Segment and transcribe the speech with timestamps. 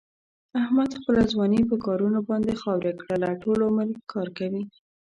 [0.61, 3.29] احمد خپله ځواني په کارونو باندې خاورې کړله.
[3.43, 4.63] ټول عمر کار کوي.